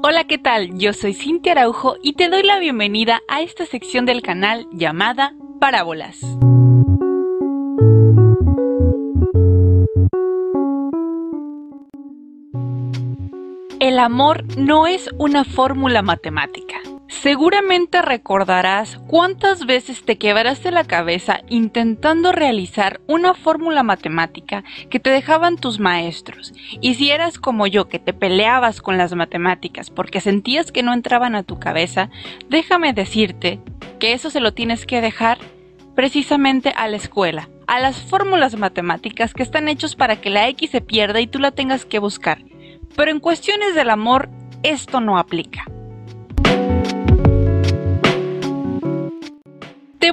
Hola, 0.00 0.24
¿qué 0.24 0.38
tal? 0.38 0.78
Yo 0.78 0.92
soy 0.94 1.12
Cintia 1.12 1.52
Araujo 1.52 1.96
y 2.02 2.14
te 2.14 2.28
doy 2.28 2.42
la 2.42 2.58
bienvenida 2.58 3.20
a 3.28 3.42
esta 3.42 3.66
sección 3.66 4.06
del 4.06 4.22
canal 4.22 4.66
llamada 4.72 5.34
Parábolas. 5.60 6.20
El 13.80 13.98
amor 13.98 14.44
no 14.56 14.86
es 14.86 15.10
una 15.18 15.44
fórmula 15.44 16.02
matemática. 16.02 16.80
Seguramente 17.20 18.02
recordarás 18.02 18.98
cuántas 19.06 19.64
veces 19.66 20.02
te 20.02 20.18
quebraste 20.18 20.72
la 20.72 20.82
cabeza 20.82 21.40
intentando 21.48 22.32
realizar 22.32 23.00
una 23.06 23.34
fórmula 23.34 23.84
matemática 23.84 24.64
que 24.90 24.98
te 24.98 25.10
dejaban 25.10 25.56
tus 25.56 25.78
maestros. 25.78 26.52
Y 26.80 26.94
si 26.94 27.10
eras 27.10 27.38
como 27.38 27.68
yo 27.68 27.88
que 27.88 28.00
te 28.00 28.12
peleabas 28.12 28.80
con 28.80 28.98
las 28.98 29.14
matemáticas 29.14 29.90
porque 29.90 30.20
sentías 30.20 30.72
que 30.72 30.82
no 30.82 30.92
entraban 30.92 31.36
a 31.36 31.44
tu 31.44 31.60
cabeza, 31.60 32.10
déjame 32.48 32.92
decirte 32.92 33.60
que 34.00 34.14
eso 34.14 34.30
se 34.30 34.40
lo 34.40 34.52
tienes 34.52 34.84
que 34.84 35.00
dejar 35.00 35.38
precisamente 35.94 36.72
a 36.76 36.88
la 36.88 36.96
escuela, 36.96 37.48
a 37.68 37.78
las 37.78 38.02
fórmulas 38.02 38.56
matemáticas 38.56 39.32
que 39.32 39.44
están 39.44 39.68
hechos 39.68 39.94
para 39.94 40.20
que 40.20 40.30
la 40.30 40.48
X 40.48 40.70
se 40.70 40.80
pierda 40.80 41.20
y 41.20 41.28
tú 41.28 41.38
la 41.38 41.52
tengas 41.52 41.84
que 41.84 42.00
buscar. 42.00 42.42
Pero 42.96 43.12
en 43.12 43.20
cuestiones 43.20 43.76
del 43.76 43.90
amor, 43.90 44.28
esto 44.64 45.00
no 45.00 45.18
aplica. 45.18 45.66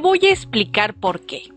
Voy 0.02 0.26
a 0.26 0.32
explicar 0.32 0.94
por 0.94 1.26
qué. 1.26 1.52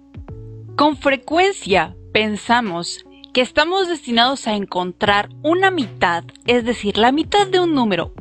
Con 0.76 0.96
frecuencia 0.96 1.94
pensamos 2.12 3.04
que 3.32 3.40
estamos 3.40 3.88
destinados 3.88 4.48
a 4.48 4.56
encontrar 4.56 5.28
una 5.42 5.70
mitad, 5.70 6.24
es 6.46 6.64
decir, 6.64 6.98
la 6.98 7.12
mitad 7.12 7.46
de 7.46 7.60
un 7.60 7.72
número. 7.72 8.12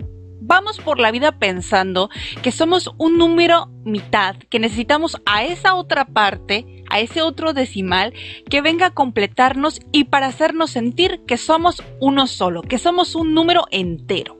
Vamos 0.41 0.79
por 0.79 0.99
la 0.99 1.09
vida 1.09 1.39
pensando 1.39 2.11
que 2.43 2.51
somos 2.51 2.91
un 2.99 3.17
número 3.17 3.67
mitad, 3.83 4.35
que 4.35 4.59
necesitamos 4.59 5.17
a 5.25 5.43
esa 5.43 5.73
otra 5.73 6.05
parte, 6.05 6.83
a 6.89 6.99
ese 6.99 7.23
otro 7.23 7.53
decimal, 7.53 8.13
que 8.47 8.61
venga 8.61 8.87
a 8.87 8.93
completarnos 8.93 9.79
y 9.91 10.03
para 10.03 10.27
hacernos 10.27 10.69
sentir 10.69 11.21
que 11.25 11.37
somos 11.37 11.81
uno 11.99 12.27
solo, 12.27 12.61
que 12.61 12.77
somos 12.77 13.15
un 13.15 13.33
número 13.33 13.65
entero. 13.71 14.37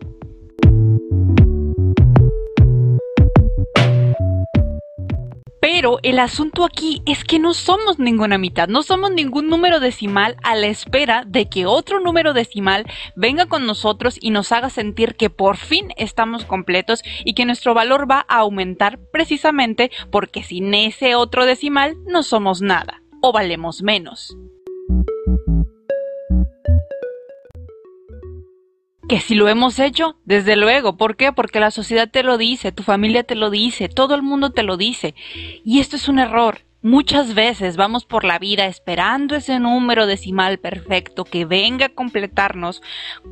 Pero 5.73 5.99
el 6.03 6.19
asunto 6.19 6.65
aquí 6.65 7.01
es 7.05 7.23
que 7.23 7.39
no 7.39 7.53
somos 7.53 7.97
ninguna 7.97 8.37
mitad, 8.37 8.67
no 8.67 8.83
somos 8.83 9.09
ningún 9.09 9.47
número 9.47 9.79
decimal 9.79 10.35
a 10.43 10.53
la 10.53 10.67
espera 10.67 11.23
de 11.25 11.47
que 11.47 11.65
otro 11.65 12.01
número 12.01 12.33
decimal 12.33 12.85
venga 13.15 13.45
con 13.45 13.65
nosotros 13.65 14.17
y 14.19 14.31
nos 14.31 14.51
haga 14.51 14.69
sentir 14.69 15.15
que 15.15 15.29
por 15.29 15.55
fin 15.55 15.93
estamos 15.95 16.43
completos 16.43 17.03
y 17.23 17.35
que 17.35 17.45
nuestro 17.45 17.73
valor 17.73 18.05
va 18.11 18.25
a 18.27 18.39
aumentar 18.39 18.99
precisamente 19.13 19.91
porque 20.11 20.43
sin 20.43 20.73
ese 20.73 21.15
otro 21.15 21.45
decimal 21.45 21.95
no 22.05 22.21
somos 22.21 22.61
nada 22.61 23.01
o 23.21 23.31
valemos 23.31 23.81
menos. 23.81 24.35
Que 29.11 29.19
si 29.19 29.35
lo 29.35 29.49
hemos 29.49 29.77
hecho, 29.77 30.15
desde 30.23 30.55
luego. 30.55 30.95
¿Por 30.95 31.17
qué? 31.17 31.33
Porque 31.33 31.59
la 31.59 31.69
sociedad 31.69 32.09
te 32.09 32.23
lo 32.23 32.37
dice, 32.37 32.71
tu 32.71 32.81
familia 32.81 33.23
te 33.23 33.35
lo 33.35 33.49
dice, 33.49 33.89
todo 33.89 34.15
el 34.15 34.21
mundo 34.21 34.51
te 34.51 34.63
lo 34.63 34.77
dice. 34.77 35.15
Y 35.65 35.81
esto 35.81 35.97
es 35.97 36.07
un 36.07 36.17
error. 36.17 36.59
Muchas 36.81 37.33
veces 37.33 37.75
vamos 37.75 38.05
por 38.05 38.23
la 38.23 38.39
vida 38.39 38.67
esperando 38.67 39.35
ese 39.35 39.59
número 39.59 40.07
decimal 40.07 40.59
perfecto 40.59 41.25
que 41.25 41.43
venga 41.43 41.87
a 41.87 41.93
completarnos 41.93 42.81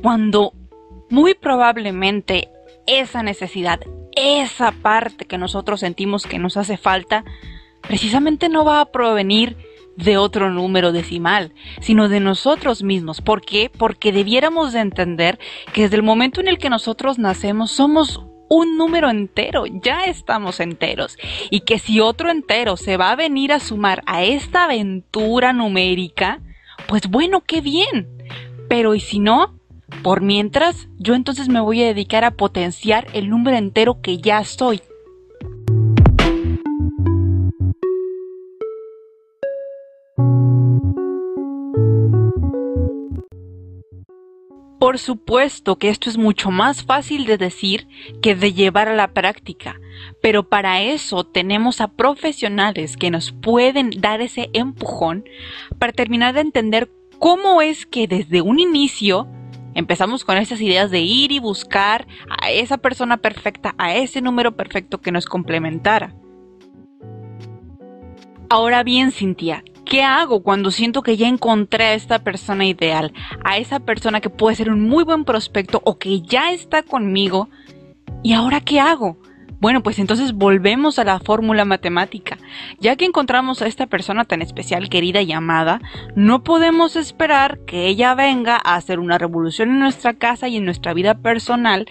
cuando 0.02 0.52
muy 1.08 1.32
probablemente 1.32 2.50
esa 2.86 3.22
necesidad, 3.22 3.80
esa 4.14 4.72
parte 4.72 5.24
que 5.24 5.38
nosotros 5.38 5.80
sentimos 5.80 6.26
que 6.26 6.38
nos 6.38 6.58
hace 6.58 6.76
falta, 6.76 7.24
precisamente 7.80 8.50
no 8.50 8.66
va 8.66 8.82
a 8.82 8.92
provenir 8.92 9.56
de 9.96 10.16
otro 10.16 10.50
número 10.50 10.92
decimal, 10.92 11.52
sino 11.80 12.08
de 12.08 12.20
nosotros 12.20 12.82
mismos. 12.82 13.20
¿Por 13.20 13.42
qué? 13.42 13.70
Porque 13.76 14.12
debiéramos 14.12 14.72
de 14.72 14.80
entender 14.80 15.38
que 15.72 15.82
desde 15.82 15.96
el 15.96 16.02
momento 16.02 16.40
en 16.40 16.48
el 16.48 16.58
que 16.58 16.70
nosotros 16.70 17.18
nacemos 17.18 17.70
somos 17.70 18.20
un 18.48 18.76
número 18.76 19.08
entero, 19.10 19.64
ya 19.66 20.04
estamos 20.04 20.58
enteros. 20.58 21.16
Y 21.50 21.60
que 21.60 21.78
si 21.78 22.00
otro 22.00 22.30
entero 22.30 22.76
se 22.76 22.96
va 22.96 23.12
a 23.12 23.16
venir 23.16 23.52
a 23.52 23.60
sumar 23.60 24.02
a 24.06 24.24
esta 24.24 24.64
aventura 24.64 25.52
numérica, 25.52 26.40
pues 26.88 27.08
bueno, 27.08 27.42
qué 27.42 27.60
bien. 27.60 28.08
Pero 28.68 28.94
¿y 28.94 29.00
si 29.00 29.20
no? 29.20 29.54
Por 30.02 30.20
mientras, 30.20 30.88
yo 30.98 31.14
entonces 31.14 31.48
me 31.48 31.60
voy 31.60 31.82
a 31.82 31.86
dedicar 31.86 32.24
a 32.24 32.32
potenciar 32.32 33.06
el 33.12 33.28
número 33.28 33.56
entero 33.56 34.00
que 34.00 34.18
ya 34.18 34.42
soy. 34.44 34.82
Por 44.80 44.98
supuesto 44.98 45.76
que 45.76 45.90
esto 45.90 46.08
es 46.08 46.16
mucho 46.16 46.50
más 46.50 46.84
fácil 46.84 47.26
de 47.26 47.36
decir 47.36 47.86
que 48.22 48.34
de 48.34 48.54
llevar 48.54 48.88
a 48.88 48.94
la 48.94 49.12
práctica, 49.12 49.78
pero 50.22 50.48
para 50.48 50.80
eso 50.80 51.22
tenemos 51.24 51.82
a 51.82 51.88
profesionales 51.88 52.96
que 52.96 53.10
nos 53.10 53.30
pueden 53.30 53.90
dar 53.98 54.22
ese 54.22 54.48
empujón 54.54 55.24
para 55.78 55.92
terminar 55.92 56.32
de 56.32 56.40
entender 56.40 56.90
cómo 57.18 57.60
es 57.60 57.84
que 57.84 58.08
desde 58.08 58.40
un 58.40 58.58
inicio 58.58 59.28
empezamos 59.74 60.24
con 60.24 60.38
esas 60.38 60.62
ideas 60.62 60.90
de 60.90 61.00
ir 61.00 61.30
y 61.30 61.40
buscar 61.40 62.06
a 62.40 62.50
esa 62.50 62.78
persona 62.78 63.18
perfecta, 63.18 63.74
a 63.76 63.94
ese 63.94 64.22
número 64.22 64.56
perfecto 64.56 65.02
que 65.02 65.12
nos 65.12 65.26
complementara. 65.26 66.14
Ahora 68.48 68.82
bien, 68.82 69.12
Cintia, 69.12 69.62
¿Qué 69.90 70.04
hago 70.04 70.44
cuando 70.44 70.70
siento 70.70 71.02
que 71.02 71.16
ya 71.16 71.26
encontré 71.26 71.82
a 71.82 71.94
esta 71.94 72.20
persona 72.20 72.64
ideal? 72.64 73.12
A 73.42 73.58
esa 73.58 73.80
persona 73.80 74.20
que 74.20 74.30
puede 74.30 74.54
ser 74.54 74.70
un 74.70 74.82
muy 74.82 75.02
buen 75.02 75.24
prospecto 75.24 75.82
o 75.84 75.98
que 75.98 76.20
ya 76.20 76.52
está 76.52 76.84
conmigo. 76.84 77.48
¿Y 78.22 78.34
ahora 78.34 78.60
qué 78.60 78.78
hago? 78.78 79.16
Bueno, 79.60 79.82
pues 79.82 79.98
entonces 79.98 80.32
volvemos 80.32 80.98
a 80.98 81.04
la 81.04 81.20
fórmula 81.20 81.66
matemática. 81.66 82.38
Ya 82.78 82.96
que 82.96 83.04
encontramos 83.04 83.60
a 83.60 83.66
esta 83.66 83.86
persona 83.86 84.24
tan 84.24 84.40
especial, 84.40 84.88
querida 84.88 85.20
y 85.20 85.32
amada, 85.32 85.82
no 86.16 86.42
podemos 86.42 86.96
esperar 86.96 87.58
que 87.66 87.86
ella 87.86 88.14
venga 88.14 88.56
a 88.56 88.76
hacer 88.76 88.98
una 88.98 89.18
revolución 89.18 89.68
en 89.68 89.80
nuestra 89.80 90.14
casa 90.14 90.48
y 90.48 90.56
en 90.56 90.64
nuestra 90.64 90.94
vida 90.94 91.18
personal 91.18 91.84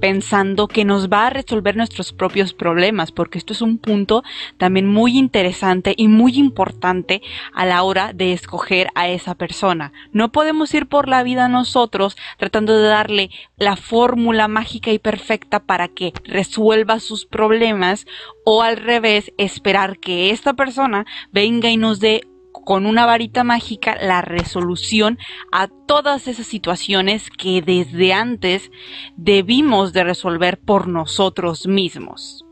pensando 0.00 0.68
que 0.68 0.84
nos 0.84 1.08
va 1.08 1.26
a 1.26 1.30
resolver 1.30 1.76
nuestros 1.76 2.12
propios 2.12 2.52
problemas, 2.52 3.10
porque 3.10 3.38
esto 3.38 3.52
es 3.52 3.60
un 3.60 3.78
punto 3.78 4.22
también 4.56 4.86
muy 4.86 5.18
interesante 5.18 5.94
y 5.96 6.06
muy 6.06 6.36
importante 6.36 7.22
a 7.52 7.66
la 7.66 7.82
hora 7.82 8.12
de 8.12 8.34
escoger 8.34 8.86
a 8.94 9.08
esa 9.08 9.34
persona. 9.34 9.92
No 10.12 10.30
podemos 10.30 10.72
ir 10.74 10.86
por 10.86 11.08
la 11.08 11.24
vida 11.24 11.48
nosotros 11.48 12.16
tratando 12.38 12.78
de 12.78 12.86
darle 12.86 13.30
la 13.56 13.74
fórmula 13.74 14.46
mágica 14.46 14.92
y 14.92 15.00
perfecta 15.00 15.58
para 15.58 15.88
que 15.88 16.12
resuelva 16.24 17.00
sus 17.00 17.15
problemas 17.24 18.06
o 18.44 18.62
al 18.62 18.76
revés 18.76 19.32
esperar 19.38 19.98
que 19.98 20.30
esta 20.30 20.54
persona 20.54 21.06
venga 21.32 21.70
y 21.70 21.76
nos 21.76 22.00
dé 22.00 22.22
con 22.52 22.84
una 22.84 23.06
varita 23.06 23.44
mágica 23.44 23.96
la 24.00 24.22
resolución 24.22 25.18
a 25.52 25.68
todas 25.68 26.26
esas 26.26 26.46
situaciones 26.46 27.30
que 27.30 27.62
desde 27.62 28.12
antes 28.12 28.70
debimos 29.16 29.92
de 29.92 30.04
resolver 30.04 30.58
por 30.58 30.88
nosotros 30.88 31.66
mismos. 31.66 32.44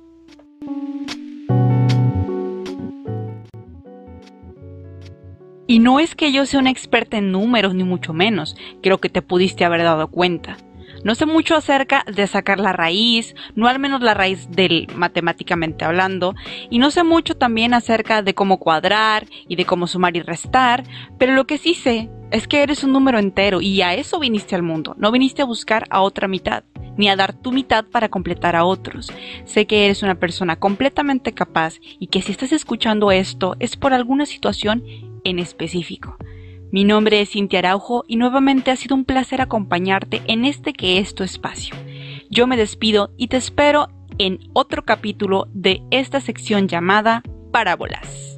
Y 5.67 5.79
no 5.79 5.99
es 5.99 6.15
que 6.15 6.31
yo 6.31 6.45
sea 6.47 6.61
una 6.61 6.71
experta 6.71 7.17
en 7.17 7.33
números, 7.33 7.75
ni 7.75 7.85
mucho 7.85 8.13
menos, 8.13 8.55
creo 8.83 8.99
que 8.99 9.09
te 9.09 9.23
pudiste 9.23 9.65
haber 9.65 9.83
dado 9.83 10.09
cuenta. 10.09 10.59
No 11.05 11.15
sé 11.15 11.27
mucho 11.27 11.55
acerca 11.55 12.03
de 12.13 12.27
sacar 12.27 12.59
la 12.59 12.73
raíz, 12.73 13.35
no 13.55 13.69
al 13.69 13.79
menos 13.79 14.01
la 14.01 14.15
raíz 14.15 14.51
del 14.51 14.89
matemáticamente 14.97 15.85
hablando, 15.85 16.35
y 16.71 16.79
no 16.79 16.91
sé 16.91 17.05
mucho 17.05 17.37
también 17.37 17.75
acerca 17.75 18.23
de 18.23 18.35
cómo 18.35 18.59
cuadrar 18.59 19.27
y 19.47 19.57
de 19.57 19.67
cómo 19.67 19.87
sumar 19.87 20.17
y 20.17 20.23
restar, 20.23 20.85
pero 21.19 21.35
lo 21.35 21.47
que 21.47 21.59
sí 21.59 21.75
sé 21.75 22.09
es 22.31 22.49
que 22.49 22.63
eres 22.63 22.83
un 22.85 22.93
número 22.93 23.19
entero 23.19 23.61
y 23.61 23.83
a 23.83 23.95
eso 23.95 24.19
viniste 24.19 24.55
al 24.55 24.63
mundo, 24.63 24.95
no 24.99 25.13
viniste 25.13 25.43
a 25.43 25.47
buscar 25.47 25.85
a 25.91 26.01
otra 26.01 26.27
mitad 26.27 26.65
ni 26.97 27.09
a 27.09 27.17
dar 27.17 27.33
tu 27.33 27.53
mitad 27.53 27.85
para 27.85 28.09
completar 28.09 28.57
a 28.57 28.65
otros. 28.65 29.13
Sé 29.45 29.67
que 29.67 29.85
eres 29.85 30.03
una 30.03 30.15
persona 30.15 30.57
completamente 30.57 31.33
capaz 31.33 31.81
y 31.99 32.07
que 32.07 32.23
si 32.23 32.33
estás 32.33 32.53
escuchando 32.53 33.11
esto 33.11 33.57
es 33.59 33.77
por 33.77 33.93
alguna 33.93 34.27
situación 34.27 34.85
en 35.25 35.39
específico. 35.39 36.17
Mi 36.75 36.83
nombre 36.83 37.21
es 37.21 37.31
Cintia 37.31 37.61
Araujo 37.61 38.05
y 38.09 38.17
nuevamente 38.17 38.73
ha 38.73 38.77
sido 38.77 38.97
un 38.97 39.05
placer 39.05 39.41
acompañarte 39.41 40.23
en 40.27 40.45
este 40.45 40.73
que 40.73 40.99
es 40.99 41.15
tu 41.15 41.23
espacio. 41.23 41.77
Yo 42.31 42.49
me 42.49 42.57
despido 42.57 43.13
y 43.17 43.29
te 43.29 43.37
espero 43.37 43.87
en 44.19 44.41
otro 44.55 44.85
capítulo 44.85 45.47
de 45.53 45.83
esta 45.93 46.21
sección 46.21 46.67
llamada 46.67 47.23
Parábolas. 47.53 48.34